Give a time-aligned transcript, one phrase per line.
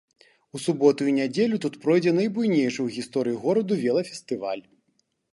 [0.59, 4.63] У суботу і нядзелю тут пройдзе найбуйнейшы ў гісторыі гораду велафестываль.